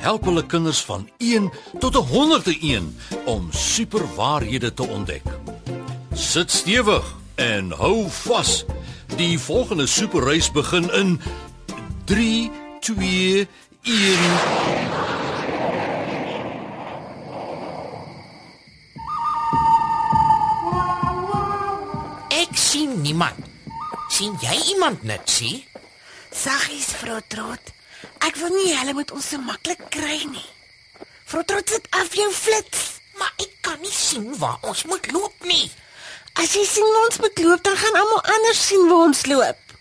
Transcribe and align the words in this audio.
help 0.00 0.24
hulle 0.24 0.46
kinders 0.46 0.80
van 0.88 1.08
1 1.18 1.50
tot 1.78 1.94
101 1.94 2.96
om 3.24 3.48
superwaarhede 3.52 4.72
te 4.74 4.82
ontdek. 4.82 5.22
Sit 6.14 6.50
stewig 6.50 7.04
en 7.34 7.70
hou 7.70 8.08
vas. 8.24 8.64
Die 9.16 9.38
volgende 9.38 9.86
superreis 9.86 10.50
begin 10.50 10.90
in 10.94 11.20
3 12.04 12.50
2 12.80 13.48
1 13.82 14.18
Ek 22.40 22.56
sien 22.56 23.00
niemand. 23.02 23.48
sien 24.10 24.34
jy 24.42 24.56
iemand 24.74 25.02
net, 25.02 25.30
sien? 25.30 25.62
Saggies, 26.34 26.90
vrou 27.00 27.20
Trot. 27.28 27.70
Ek 28.26 28.36
wil 28.40 28.52
nie 28.54 28.72
hulle 28.76 28.94
moet 28.96 29.12
ons 29.16 29.28
so 29.32 29.40
maklik 29.42 29.80
kry 29.92 30.18
nie. 30.28 30.48
Vrou 31.30 31.44
Trot 31.46 31.70
sit 31.72 31.86
af 31.96 32.12
jou 32.16 32.28
flits. 32.34 33.00
Maar 33.20 33.32
ek 33.44 33.56
kan 33.64 33.80
nie 33.84 33.92
sien 33.92 34.28
waar 34.40 34.58
ons 34.66 34.84
moet 34.88 35.10
loop 35.12 35.46
nie. 35.48 35.66
As 36.40 36.54
jy 36.56 36.62
sien 36.64 36.86
waar 36.94 37.08
ons 37.08 37.20
moet 37.20 37.42
loop, 37.44 37.62
dan 37.66 37.76
gaan 37.76 37.98
almal 38.00 38.22
anders 38.36 38.60
sien 38.66 38.86
waar 38.88 39.08
ons 39.08 39.24
loop. 39.28 39.74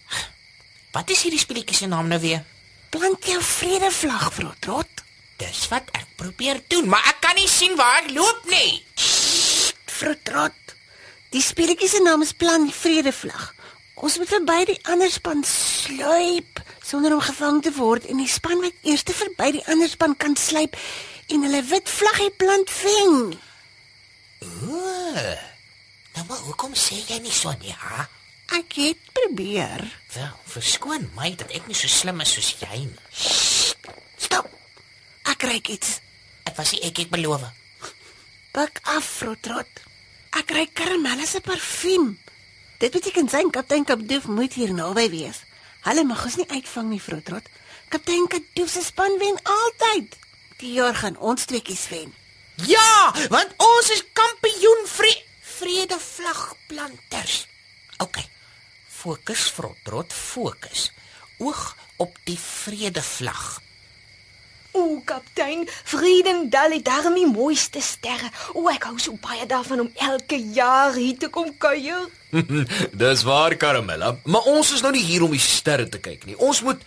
Wat 0.96 1.12
is 1.14 1.22
hierdie 1.24 1.40
speletjie 1.40 1.78
se 1.78 1.88
naam 1.88 2.10
nou 2.12 2.20
weer? 2.20 2.42
Plant 2.90 3.28
jou 3.30 3.40
vredevlag, 3.46 4.26
vrou 4.36 4.52
Trot. 4.66 5.04
Dis 5.40 5.68
wat 5.72 5.88
ek 5.96 6.08
probeer 6.20 6.60
doen, 6.68 6.90
maar 6.92 7.06
ek 7.08 7.22
kan 7.24 7.38
nie 7.40 7.48
sien 7.48 7.78
waar 7.80 8.02
ek 8.02 8.12
loop 8.16 8.50
nie. 8.52 8.82
Vrou 10.00 10.16
Trot. 10.28 10.76
Die 11.32 11.44
speletjie 11.46 11.88
se 11.92 12.02
naam 12.04 12.26
is 12.26 12.34
Plan 12.34 12.66
die 12.68 12.76
Vredevlag. 12.76 13.54
Ons 14.00 14.18
moet 14.20 14.32
verby 14.32 14.60
die 14.72 14.80
ander 14.90 15.12
span 15.12 15.44
sluip 15.46 16.60
sonder 16.90 17.14
om 17.14 17.22
gevang 17.22 17.62
te 17.62 17.72
word 17.76 18.08
en 18.10 18.18
die 18.18 18.30
span 18.30 18.62
wat 18.64 18.74
eers 18.88 19.06
verby 19.06 19.52
die 19.60 19.66
ander 19.70 19.90
span 19.90 20.16
kan 20.18 20.36
sluip 20.40 20.78
en 21.30 21.46
hulle 21.46 21.62
wit 21.70 21.90
vlaggie 21.90 22.32
plant 22.42 22.72
veng. 22.74 23.20
Ooh. 24.66 25.36
Nou 26.16 26.24
maar 26.28 26.42
hoekom 26.48 26.74
sê 26.74 26.98
jy 27.06 27.20
nie 27.22 27.34
so 27.34 27.54
nie, 27.62 27.76
ha? 27.78 28.08
Ek 28.58 28.74
het 28.82 29.12
probeer. 29.14 29.84
Wel, 30.16 30.32
verskoon 30.50 31.06
my 31.18 31.30
dat 31.38 31.54
ek 31.54 31.68
nie 31.70 31.78
so 31.78 31.92
slim 31.92 32.24
is 32.26 32.34
soos 32.34 32.56
jy 32.64 32.80
nie. 32.88 33.20
Stop. 34.18 34.50
Ek 35.30 35.46
ry 35.46 35.60
iets. 35.62 36.00
Dit 36.48 36.58
was 36.58 36.74
nie 36.74 36.82
ek 36.90 37.04
ek 37.06 37.14
beloof. 37.14 37.46
Bak 38.56 38.82
af, 38.96 39.06
vrou 39.20 39.36
Trot. 39.38 39.84
Ek 40.42 40.56
ry 40.58 40.66
karamelle 40.74 41.28
se 41.30 41.44
parfuum. 41.46 42.16
Dit 42.82 42.96
beteken 42.96 43.30
sy 43.30 43.44
kaptein 43.54 43.86
Kapdoof 43.86 44.26
moet 44.32 44.58
hier 44.58 44.74
naby 44.74 45.06
wees. 45.14 45.44
Hulle 45.88 46.04
mag 46.04 46.24
ons 46.28 46.36
nie 46.40 46.48
uitvang 46.50 46.90
nie, 46.92 47.02
vrou 47.02 47.22
Trot. 47.24 47.46
Kaptein 47.90 48.28
Kapdoof 48.30 48.70
se 48.70 48.84
span 48.84 49.16
wen 49.22 49.38
altyd. 49.44 50.18
Die 50.60 50.74
jaar 50.76 50.96
gaan 50.96 51.18
ons 51.18 51.48
tweeetjies 51.48 51.88
wen. 51.94 52.12
Ja, 52.68 53.14
want 53.32 53.54
ons 53.64 53.92
is 53.96 54.04
kampioen 54.14 54.84
vre 54.92 55.14
vredevlagplanters. 55.60 57.48
OK. 58.04 58.20
Fokus, 59.00 59.48
Frotrot, 59.56 60.14
fokus. 60.14 60.90
Oog 61.40 61.76
op 62.04 62.18
die 62.28 62.40
vredevlag. 62.40 63.62
O, 64.90 65.02
kaptein, 65.06 65.68
Vriendendal 65.86 66.74
het 66.74 66.86
darm 66.88 67.14
die 67.14 67.28
mooiste 67.30 67.82
sterre. 67.82 68.32
O, 68.58 68.66
ek 68.72 68.88
hou 68.90 68.96
so 68.98 69.14
baie 69.22 69.46
daarvan 69.50 69.84
om 69.86 69.92
elke 70.02 70.40
jaar 70.56 70.96
hier 70.98 71.18
te 71.22 71.30
kom 71.34 71.52
kuier. 71.62 72.08
Dis 73.04 73.26
waar, 73.28 73.54
Karamella, 73.62 74.16
maar 74.26 74.50
ons 74.50 74.74
is 74.74 74.82
nou 74.86 74.94
nie 74.96 75.06
hier 75.06 75.26
om 75.26 75.36
die 75.36 75.44
sterre 75.44 75.86
te 75.90 76.02
kyk 76.02 76.26
nie. 76.26 76.38
Ons 76.42 76.64
moet 76.66 76.82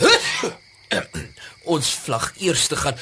ons 1.74 1.92
vlag 2.06 2.30
eers 2.40 2.66
te 2.72 2.80
gaan. 2.80 2.96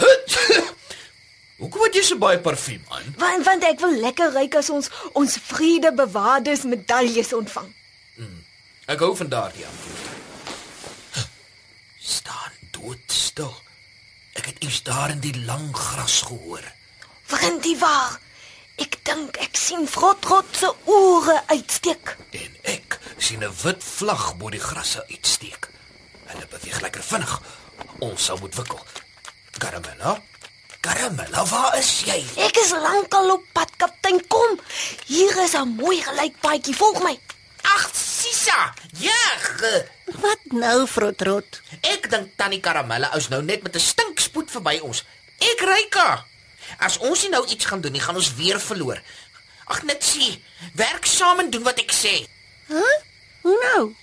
Hoekom 1.60 1.82
het 1.84 1.96
jy 1.96 2.04
so 2.04 2.20
baie 2.20 2.40
parfuum 2.40 2.84
aan? 2.88 3.10
Want 3.20 3.44
want 3.48 3.64
ek 3.68 3.82
wil 3.84 3.96
lekker 4.00 4.32
ryk 4.36 4.60
as 4.60 4.70
ons 4.72 4.88
ons 5.16 5.40
vredebewaarders 5.50 6.64
medaljes 6.68 7.32
ontvang. 7.36 7.68
Ek 8.90 9.04
hou 9.04 9.12
van 9.16 9.28
daardie 9.30 9.66
antwoord. 9.68 10.29
Doodstil. 12.80 13.52
Ek 14.32 14.46
het 14.46 14.64
iets 14.64 14.82
daar 14.82 15.10
in 15.10 15.20
die 15.20 15.36
lang 15.44 15.76
gras 15.76 16.20
gehoor. 16.28 16.64
Vriendie 17.28 17.76
waar. 17.78 18.18
Ek 18.80 18.96
dink 19.04 19.36
ek 19.44 19.58
sien 19.58 19.84
Frotrot 19.88 20.48
se 20.56 20.70
ore 20.88 21.36
uitsteek. 21.52 22.14
En 22.32 22.56
ek 22.72 22.98
sien 23.18 23.44
'n 23.44 23.52
wit 23.62 23.84
vlag 23.84 24.36
bo 24.36 24.50
die 24.50 24.60
grasse 24.60 25.04
uitsteek. 25.08 25.68
Hulle 26.26 26.46
beweeg 26.46 26.80
lekker 26.80 27.02
vinnig. 27.02 27.40
Ons 27.98 28.24
sal 28.24 28.38
moet 28.40 28.54
wikkel. 28.54 28.80
Karamella? 29.58 30.22
Karamella, 30.80 31.44
waar 31.44 31.76
is 31.76 32.02
jy? 32.04 32.24
Ek 32.36 32.56
is 32.56 32.70
lankal 32.70 33.30
op 33.30 33.44
pad, 33.52 33.70
kaptein. 33.76 34.26
Kom. 34.26 34.60
Hier 35.06 35.42
is 35.42 35.52
'n 35.52 35.68
mooi 35.76 36.02
gelykpaadjie. 36.02 36.76
Volg 36.76 37.02
my. 37.02 37.18
Sisa. 38.40 38.74
Ja. 38.96 39.80
Wat 40.04 40.38
nou, 40.44 40.86
vrou 40.88 41.12
Trot? 41.12 41.60
Ek 41.84 42.06
dink 42.08 42.32
tannie 42.40 42.60
Karamelle 42.64 43.10
is 43.18 43.28
nou 43.28 43.42
net 43.44 43.62
met 43.62 43.76
'n 43.76 43.80
stinkspoed 43.80 44.50
verby 44.50 44.80
ons. 44.80 45.04
Ek 45.38 45.60
ryka. 45.60 46.24
As 46.78 46.96
ons 46.98 47.22
nie 47.22 47.30
nou 47.30 47.44
iets 47.46 47.64
gaan 47.64 47.80
doen 47.80 47.92
nie, 47.92 48.00
gaan 48.00 48.16
ons 48.16 48.34
weer 48.34 48.60
verloor. 48.60 49.02
Ag 49.66 49.82
net 49.82 50.04
sien, 50.04 50.42
werk 50.74 51.04
saam 51.04 51.38
en 51.40 51.50
doen 51.50 51.62
wat 51.62 51.78
ek 51.78 51.92
sê. 51.92 52.26
Hæ? 52.68 52.84
Hoe 53.42 53.58
nou? 53.62 53.94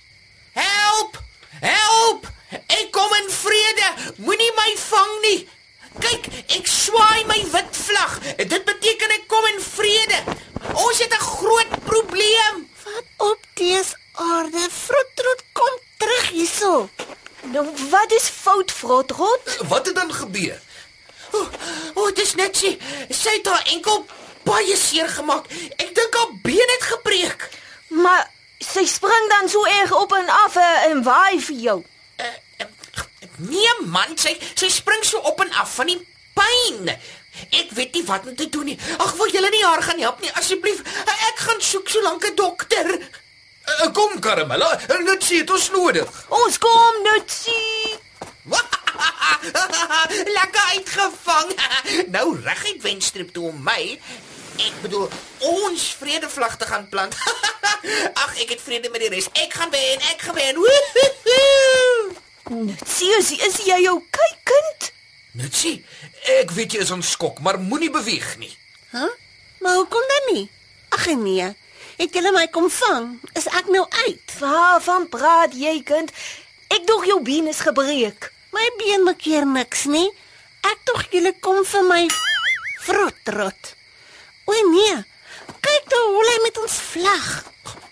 Help! 0.52 1.22
Help! 1.60 2.26
Ek 2.66 2.88
kom 2.90 3.14
in 3.14 3.30
vrede. 3.30 3.88
Moenie 4.16 4.52
my 4.54 4.76
vang 4.76 5.14
nie. 5.22 5.48
Kyk, 5.98 6.26
ek 6.56 6.66
swaai 6.66 7.24
my 7.26 7.42
wit 7.52 7.76
vlag. 7.76 8.20
Dit 8.36 8.64
beteken 8.64 9.10
ek 9.10 9.26
kom 9.26 9.44
in 9.46 9.60
vrede. 9.60 10.18
Ons 10.74 10.98
het 10.98 11.12
'n 11.12 11.26
groot 11.34 11.84
probleem. 11.84 12.68
Wat 12.84 13.04
op 13.16 13.40
dese 13.54 13.96
aarde? 14.12 14.66
Vrou 14.70 15.04
Trot 15.14 15.42
kom 15.52 15.74
terug 15.96 16.28
hierso. 16.28 16.88
Nou, 17.42 17.66
wat 17.90 18.12
is 18.12 18.30
fout, 19.06 19.16
Frotrot? 19.16 19.68
Wat 19.68 19.86
het 19.86 19.94
dan 19.94 20.12
gebeur? 20.12 20.60
O, 21.30 21.48
oh, 21.94 22.14
dis 22.14 22.34
net 22.34 22.56
sy. 22.56 22.78
Sy 23.10 23.38
het 23.38 23.46
haar 23.46 23.66
enkel 23.74 24.06
baie 24.48 24.76
seer 24.76 25.08
gemaak. 25.08 25.46
Ek 25.76 25.94
dink 25.94 26.14
haar 26.14 26.32
been 26.42 26.72
het 26.76 26.86
gebreek. 26.94 27.48
Maar 27.88 28.30
sy 28.58 28.86
spring 28.88 29.28
dan 29.28 29.48
so 29.48 29.64
erg 29.64 29.92
op 29.94 30.12
en 30.12 30.28
af 30.28 30.56
eh, 30.56 30.90
en 30.90 31.02
waai 31.02 31.40
vir 31.40 31.60
jou. 31.62 31.78
Uh, 32.18 32.32
uh, 32.64 33.04
nee 33.36 33.74
man, 33.86 34.16
sy 34.18 34.34
sy 34.54 34.70
spring 34.72 35.04
so 35.06 35.20
op 35.30 35.40
en 35.44 35.52
af 35.52 35.76
van 35.78 35.92
die 35.92 36.00
pyn. 36.34 36.90
Ek 37.54 37.70
weet 37.76 37.94
nie 37.94 38.04
wat 38.08 38.26
om 38.26 38.34
te 38.34 38.48
doen 38.50 38.72
nie. 38.72 38.78
Ag, 38.98 39.14
wil 39.20 39.30
julle 39.30 39.52
nie 39.54 39.62
haar 39.62 39.84
gaan 39.84 40.02
help 40.02 40.24
nie 40.24 40.32
asseblief? 40.40 40.82
Ek 41.06 41.44
gaan 41.46 41.62
soek 41.62 41.88
so 41.92 42.02
lank 42.02 42.24
'n 42.26 42.34
dokter. 42.34 42.96
Kom 43.92 44.18
Karamella, 44.20 44.70
net 45.04 45.22
sien 45.22 45.44
dit 45.44 45.50
ons 45.50 45.70
nodig. 45.76 46.24
Ons 46.28 46.58
kom 46.58 47.02
nutsie. 47.04 47.67
Lekker 50.38 50.64
uitgevang. 50.74 51.52
nou 52.16 52.26
reguit 52.44 52.82
wenstreep 52.82 53.32
toe 53.32 53.48
om 53.50 53.62
my. 53.62 53.98
Ek 54.58 54.80
bedoel 54.82 55.06
ons 55.38 55.84
vredevlag 55.98 56.56
te 56.56 56.66
gaan 56.66 56.88
plant. 56.88 57.14
Ag, 58.22 58.32
ek 58.42 58.56
het 58.56 58.62
vrede 58.64 58.90
met 58.90 59.04
die 59.04 59.12
res. 59.12 59.30
Ek 59.38 59.54
gaan 59.54 59.70
wen, 59.70 60.02
ek 60.10 60.26
gaan 60.26 60.34
wen. 60.34 60.58
Nutsie, 62.48 63.12
is, 63.18 63.30
is 63.44 63.60
jy 63.68 63.78
jou 63.84 63.98
kykend? 64.10 64.90
Net 65.38 65.54
sien. 65.54 65.84
Ek 66.40 66.50
weet 66.56 66.74
jy 66.74 66.82
is 66.82 66.92
aan 66.92 67.04
skok, 67.06 67.42
maar 67.44 67.60
moenie 67.62 67.92
beweeg 67.94 68.34
nie. 68.40 68.52
Hæ? 68.90 69.06
Maar 69.62 69.74
hoekom 69.82 70.04
dan 70.10 70.34
nie? 70.34 70.44
Ag 70.94 71.06
nee. 71.20 71.52
Het 71.98 72.14
julle 72.14 72.32
my 72.32 72.46
kom 72.54 72.70
vang? 72.70 73.18
Is 73.38 73.46
ek 73.50 73.70
nou 73.74 73.84
uit? 74.06 74.34
Waarvan 74.38 75.08
praat 75.10 75.54
jy, 75.58 75.80
kind? 75.86 76.12
Ek 76.70 76.86
dog 76.86 77.06
jou 77.08 77.18
been 77.26 77.48
is 77.50 77.62
gebreek. 77.66 78.30
My 78.52 78.70
been 78.78 79.04
maak 79.04 79.18
keer 79.18 79.46
niks 79.46 79.84
nie. 79.84 80.08
Ek 80.64 80.78
tog 80.84 81.04
julle 81.12 81.32
kom 81.40 81.64
vir 81.64 81.84
my 81.88 82.02
vrotrot. 82.86 83.74
O 84.48 84.56
nee. 84.72 84.96
Kyk 85.64 85.92
hoe 85.92 86.04
hol 86.14 86.30
hy 86.32 86.38
met 86.44 86.58
ons 86.62 86.76
vlag. 86.92 87.28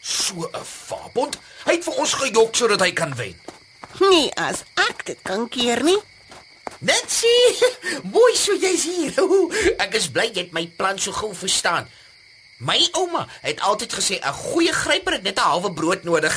So 0.01 0.49
'n 0.49 0.65
vaabond. 0.65 1.39
Hy 1.67 1.73
het 1.73 1.85
vir 1.85 1.95
ons 2.03 2.15
gejok 2.15 2.57
sodat 2.57 2.81
hy 2.81 2.93
kan 2.93 3.15
wen. 3.15 3.35
Nee, 4.01 4.31
as 4.37 4.65
ek 4.89 5.05
dit 5.05 5.19
kan 5.23 5.49
keer 5.49 5.83
nie. 5.83 5.99
Netsie, 6.79 7.67
mooi 8.15 8.35
so 8.37 8.55
jy's 8.55 8.85
hier. 8.85 9.15
Oeh, 9.25 9.75
Ek 9.79 9.95
is 9.95 10.11
bly 10.13 10.29
jy 10.29 10.47
het 10.47 10.53
my 10.53 10.67
plan 10.77 10.99
so 10.99 11.13
gou 11.13 11.33
verstaan. 11.35 11.89
My 12.59 12.79
ouma 12.93 13.27
het 13.43 13.61
altyd 13.61 13.93
gesê 13.93 14.21
'n 14.21 14.33
goeie 14.33 14.73
gryper 14.73 15.13
het 15.13 15.23
net 15.23 15.39
'n 15.39 15.49
halwe 15.49 15.73
brood 15.73 16.05
nodig. 16.05 16.35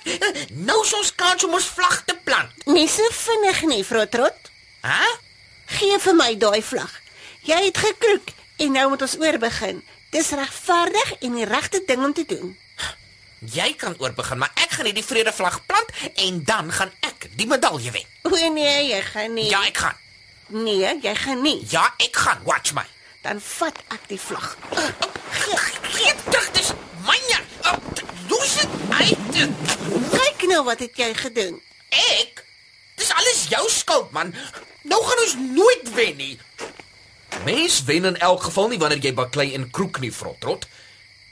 nou 0.68 0.80
is 0.84 0.94
ons 0.94 1.14
kans 1.14 1.44
om 1.44 1.54
ons 1.54 1.68
vlag 1.76 2.04
te 2.04 2.15
plant. 2.26 2.66
Nie 2.66 2.88
so 2.90 3.06
vinnig 3.14 3.62
nie, 3.70 3.82
Frotrot. 3.86 4.50
Hæ? 4.82 5.00
Gee 5.78 5.98
vir 6.02 6.14
my 6.18 6.32
daai 6.38 6.62
vlag. 6.62 6.92
Jy 7.46 7.58
het 7.68 7.78
gekroek 7.78 8.32
en 8.62 8.72
nou 8.74 8.88
moet 8.92 9.02
ons 9.06 9.18
oorbegin. 9.22 9.82
Dis 10.14 10.30
regverdig 10.34 11.12
en 11.26 11.36
die 11.38 11.46
regte 11.48 11.82
ding 11.86 12.04
om 12.04 12.14
te 12.14 12.24
doen. 12.26 12.54
Jy 13.52 13.74
kan 13.78 13.94
oorbegin, 14.00 14.40
maar 14.40 14.52
ek 14.62 14.78
gaan 14.78 14.88
hierdie 14.88 15.04
vredevlag 15.04 15.58
plant 15.68 15.90
en 16.24 16.40
dan 16.48 16.70
gaan 16.72 16.92
ek 17.06 17.28
die 17.36 17.46
medalje 17.46 17.92
wen. 17.94 18.06
O 18.26 18.32
nee, 18.54 18.88
jy 18.88 19.00
gaan 19.12 19.34
nie. 19.36 19.48
Ja, 19.50 19.62
ek 19.68 19.82
gaan. 19.84 19.98
Nee, 20.48 20.94
jy 21.02 21.14
gaan 21.14 21.42
nie. 21.42 21.58
Ja, 21.70 21.84
ek 22.02 22.16
gaan. 22.16 22.40
Watch 22.46 22.72
my. 22.74 22.86
Dan 23.26 23.40
vat 23.42 23.78
ek 23.94 24.08
die 24.08 24.20
vlag. 24.20 24.56
Geef 25.92 26.24
terug, 26.30 26.50
dis 26.54 26.72
myne. 27.06 27.40
Los 28.30 28.56
dit 28.58 28.68
uit. 28.98 29.38
Kyk 30.14 30.46
nou 30.50 30.62
wat 30.66 30.82
het 30.86 30.98
jy 30.98 31.12
gedoen. 31.18 31.60
Ek? 31.96 32.44
Dis 32.96 33.12
alles 33.12 33.46
jou 33.48 33.64
skuld, 33.70 34.10
man. 34.10 34.34
Nou 34.82 35.02
gaan 35.04 35.22
ons 35.24 35.36
nooit 35.36 35.94
wen 35.94 36.16
nie. 36.16 36.38
Mens 37.44 37.82
wen 37.84 38.04
in 38.04 38.18
elk 38.18 38.42
geval 38.42 38.68
nie 38.68 38.78
wanneer 38.78 39.02
jy 39.02 39.14
baklei 39.14 39.52
en 39.54 39.70
kroek 39.70 40.00
nie, 40.00 40.12
Frotrot. 40.12 40.66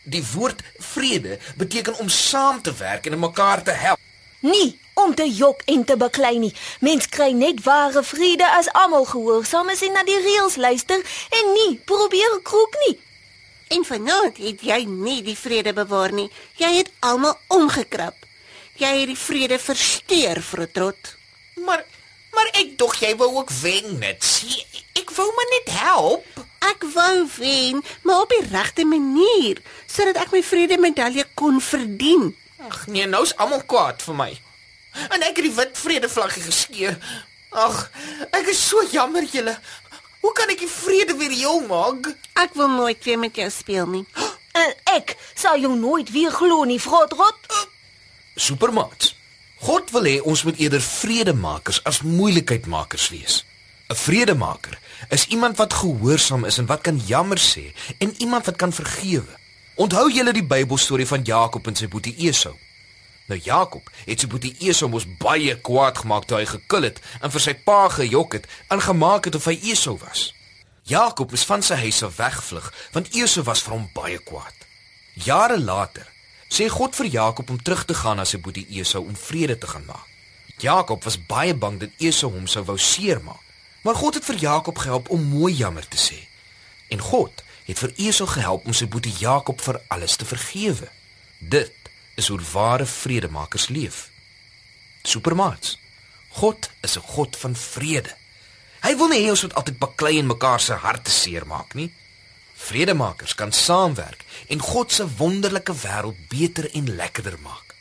Die 0.05 0.25
woord 0.35 0.61
vrede 0.79 1.39
beteken 1.57 1.99
om 1.99 2.09
saam 2.09 2.63
te 2.63 2.75
werk 2.77 3.07
en 3.07 3.19
mekaar 3.19 3.63
te 3.63 3.71
help. 3.71 3.99
Nie 4.41 4.79
om 4.95 5.15
te 5.15 5.25
jok 5.31 5.63
en 5.65 5.85
te 5.85 5.97
beklei 5.97 6.39
nie. 6.39 6.53
Mens 6.81 7.09
kry 7.09 7.31
net 7.33 7.63
ware 7.65 8.03
vrede 8.05 8.51
as 8.59 8.69
almal 8.73 9.07
gehoorsaam 9.09 9.73
is 9.73 9.83
en 9.83 9.97
na 9.97 10.05
die 10.05 10.21
reëls 10.21 10.57
luister 10.57 11.01
en 11.41 11.53
nie 11.57 11.81
probeer 11.85 12.39
kroek 12.43 12.77
nie. 12.87 12.99
En 13.75 13.85
vanaand 13.89 14.37
het 14.37 14.61
jy 14.63 14.85
nie 14.85 15.23
die 15.25 15.39
vrede 15.39 15.73
bewaar 15.73 16.13
nie. 16.13 16.29
Jy 16.61 16.71
het 16.77 16.93
almal 17.01 17.39
omgekrap. 17.49 18.15
Jy 18.75 18.93
het 19.01 19.11
die 19.13 19.19
vrede 19.19 19.59
versteur, 19.59 20.41
Frotrot. 20.43 21.17
Maar 21.67 21.85
maar 22.35 22.49
ek 22.59 22.73
dog 22.79 22.97
jy 22.99 23.13
wou 23.15 23.29
ook 23.39 23.51
wen 23.63 23.99
net. 24.01 24.25
Sien, 24.27 24.65
ek 24.99 25.13
wou 25.15 25.29
maar 25.37 25.51
net 25.53 25.69
help. 25.79 26.41
Ek 26.65 26.83
wou 26.95 27.29
wen, 27.37 27.83
maar 28.03 28.25
op 28.25 28.33
die 28.33 28.47
regte 28.51 28.85
manier, 28.89 29.61
sodat 29.87 30.19
ek 30.25 30.33
my 30.33 30.41
vrede 30.43 30.79
medalje 30.81 31.27
kon 31.39 31.61
verdien. 31.63 32.33
Ag 32.65 32.87
nee, 32.91 33.07
nou's 33.07 33.35
almal 33.39 33.63
kwaad 33.69 34.03
vir 34.03 34.19
my. 34.19 34.31
En 35.11 35.23
ek 35.27 35.39
het 35.39 35.45
die 35.47 35.55
wit 35.55 35.79
vredevlaggie 35.79 36.43
geskeur. 36.47 36.99
Ag, 37.55 37.91
ek 38.35 38.49
is 38.51 38.63
so 38.71 38.83
jammer 38.91 39.27
julle. 39.31 39.55
Hoe 40.25 40.33
kan 40.33 40.51
ek 40.51 40.65
die 40.65 40.71
vrede 40.71 41.15
weer 41.21 41.35
heel 41.37 41.61
maak? 41.69 42.09
Ek 42.41 42.57
wil 42.59 42.73
nooit 42.73 43.05
weer 43.05 43.21
met 43.21 43.37
jou 43.37 43.51
speel 43.53 43.91
nie. 43.99 44.07
En 44.55 44.71
ek 44.87 45.17
sal 45.35 45.59
jou 45.59 45.73
nooit 45.75 46.13
weer 46.15 46.31
glo 46.31 46.63
nie, 46.63 46.79
Frotrot. 46.79 47.44
Supermaats. 48.35 49.15
God 49.63 49.91
wil 49.95 50.05
hê 50.05 50.21
ons 50.27 50.43
moet 50.43 50.59
eerder 50.59 50.83
vredemakers 50.83 51.79
as 51.87 52.03
moeilikheidmakers 52.03 53.09
wees. 53.09 53.45
'n 53.89 53.95
Vredemaker 53.95 54.79
is 55.09 55.27
iemand 55.27 55.57
wat 55.57 55.75
gehoorsaam 55.75 56.45
is 56.45 56.59
en 56.59 56.67
wat 56.67 56.81
kan 56.81 56.99
jammer 57.07 57.39
sê 57.39 57.73
en 57.99 58.15
iemand 58.19 58.45
wat 58.47 58.57
kan 58.57 58.73
vergewe. 58.73 59.39
Onthou 59.75 60.11
julle 60.13 60.33
die 60.33 60.45
Bybelstorie 60.45 61.07
van 61.07 61.23
Jakob 61.23 61.67
en 61.67 61.77
sy 61.77 61.89
boetie 61.89 62.15
Esau? 62.17 62.55
Nou 63.27 63.41
Jakob 63.41 63.91
het 64.05 64.21
sy 64.21 64.27
boetie 64.27 64.57
Esau 64.59 64.89
mos 64.91 65.07
baie 65.19 65.55
kwaad 65.61 65.99
gemaak 65.99 66.25
toe 66.25 66.39
hy 66.39 66.47
gekil 66.47 66.83
het 66.83 67.01
en 67.21 67.31
vir 67.31 67.41
sy 67.41 67.55
pa 67.55 67.89
gejok 67.89 68.33
het 68.33 68.49
en 68.69 68.81
gemaak 68.81 69.25
het 69.25 69.35
of 69.35 69.45
hy 69.45 69.59
Esau 69.63 69.99
was. 69.99 70.33
Jakob 70.83 71.31
moes 71.31 71.45
van 71.45 71.63
sy 71.63 71.75
huis 71.75 72.03
af 72.03 72.17
wegvlug 72.17 72.73
want 72.93 73.15
Esau 73.15 73.45
was 73.45 73.63
vir 73.63 73.79
hom 73.79 73.87
baie 73.95 74.19
kwaad. 74.19 74.67
Jare 75.15 75.61
later 75.61 76.14
sê 76.55 76.69
God 76.71 76.95
vir 76.95 77.07
Jakob 77.11 77.51
om 77.51 77.63
terug 77.63 77.85
te 77.85 77.95
gaan 77.95 78.21
na 78.21 78.25
sy 78.25 78.39
boetie 78.39 78.67
Esau 78.79 79.03
om 79.03 79.17
vrede 79.17 79.59
te 79.59 79.67
gaan 79.67 79.87
maak. 79.89 80.07
Jakob 80.63 81.03
was 81.05 81.19
baie 81.19 81.55
bang 81.55 81.81
dat 81.81 81.91
Esau 81.99 82.31
hom 82.31 82.47
sou 82.47 82.63
wou 82.65 82.77
seermaak, 82.79 83.43
maar 83.83 83.99
God 83.99 84.15
het 84.21 84.25
vir 84.25 84.39
Jakob 84.39 84.79
gehelp 84.79 85.11
om 85.11 85.25
mooi 85.35 85.53
jammer 85.53 85.87
te 85.89 85.99
sê. 85.99 86.21
En 86.95 87.03
God 87.03 87.43
het 87.67 87.81
vir 87.81 87.93
Esau 88.07 88.29
gehelp 88.31 88.67
om 88.67 88.77
sy 88.77 88.87
boetie 88.87 89.15
Jakob 89.19 89.61
vir 89.61 89.81
alles 89.89 90.17
te 90.17 90.29
vergewe. 90.29 90.89
Dit 91.39 91.91
is 92.15 92.31
hoe 92.31 92.41
ware 92.53 92.87
vredemakers 92.87 93.69
leef. 93.69 94.11
Supermaats. 95.03 95.79
God 96.39 96.71
is 96.83 96.97
'n 96.97 97.09
God 97.15 97.37
van 97.37 97.57
vrede. 97.57 98.15
Hy 98.83 98.97
wil 98.97 99.09
nie 99.09 99.25
hê 99.25 99.31
ons 99.31 99.43
moet 99.43 99.55
altyd 99.55 99.79
baklei 99.79 100.19
en 100.19 100.27
mekaar 100.27 100.61
se 100.61 100.73
harte 100.73 101.11
seermaak 101.11 101.75
nie. 101.75 101.93
Vredemakers 102.65 103.35
kan 103.35 103.53
saamwerk 103.53 104.25
en 104.49 104.61
God 104.61 104.93
se 104.93 105.05
wonderlike 105.17 105.75
wêreld 105.83 106.17
beter 106.29 106.71
en 106.73 106.95
lekkerder 106.97 107.37
maak. 107.43 107.75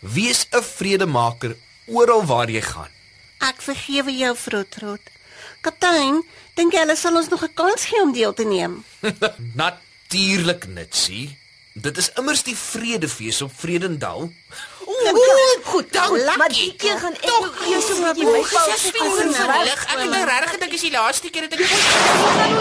Wees 0.00 0.46
'n 0.50 0.62
vredemaker 0.62 1.56
oral 1.86 2.24
waar 2.24 2.50
jy 2.50 2.62
gaan. 2.62 2.90
Ek 3.38 3.62
vergewe 3.62 4.12
jou, 4.16 4.36
Frotrot. 4.36 5.00
Kaptein, 5.60 6.24
dink 6.54 6.72
jy 6.72 6.80
hulle 6.80 6.96
sal 6.96 7.16
ons 7.16 7.28
nog 7.28 7.42
'n 7.44 7.54
kans 7.54 7.84
gee 7.84 8.02
om 8.02 8.12
deel 8.12 8.34
te 8.34 8.44
neem? 8.44 8.84
Natuurlik, 9.62 10.66
Nitsie. 10.66 11.38
Dit 11.72 11.96
is 11.96 12.10
immers 12.18 12.42
die 12.42 12.56
vredefees 12.56 13.42
op 13.42 13.52
Vredendal. 13.56 14.32
Ooh, 14.90 15.64
goed, 15.64 15.92
dan 15.92 16.24
Maar 16.36 16.48
die 16.48 16.74
keer 16.76 16.98
gaan 16.98 17.14
ek 17.14 17.22
jou 17.70 17.80
so 17.80 17.94
bietjie 18.02 18.26
my 18.26 18.42
Ses 18.42 18.92
minute 18.92 19.34
verlig. 19.34 19.84
Ek 19.86 19.98
het 19.98 20.10
nou 20.10 20.24
regtig 20.24 20.50
gedink 20.50 20.70
dis 20.74 20.80
die 20.80 20.90
laaste 20.90 21.30
keer 21.30 21.46
dat 21.48 21.52
ek 21.54 21.60
Ons 21.70 22.59